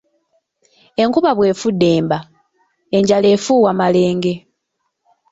[1.01, 2.17] Enkuba bw’efudemba,
[2.97, 4.33] enjala efuuwa malenge.